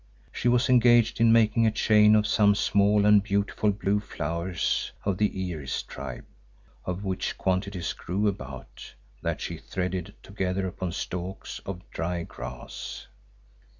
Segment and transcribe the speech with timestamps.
[0.31, 5.19] She was engaged in making a chain of some small and beautiful blue flowers of
[5.19, 6.25] the iris tribe,
[6.85, 13.05] of which quantities grew about, that she threaded together upon stalks of dry grass.